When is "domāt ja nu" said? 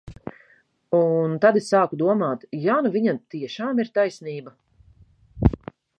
2.03-2.93